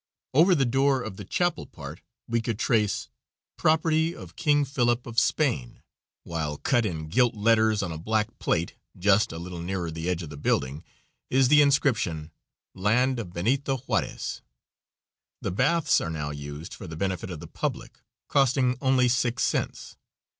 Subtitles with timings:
[0.33, 3.07] Over the door of the chapel part we could trace
[3.55, 5.83] "Property of King Philip, of Spain,"
[6.23, 10.23] while cut in gilt letters on a black plate, just a little nearer the edge
[10.23, 10.83] of the building,
[11.29, 12.31] is the inscription,
[12.73, 14.41] "Land of Benito Juarez."
[15.39, 19.97] The baths are now used for the benefit of the public, costing only six cents.